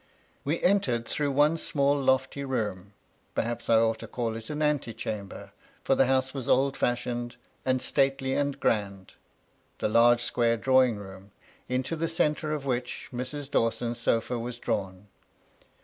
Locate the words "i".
3.69-3.75